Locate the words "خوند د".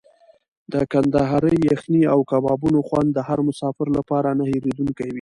2.87-3.19